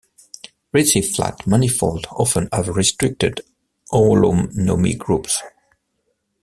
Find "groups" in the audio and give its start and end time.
4.97-5.43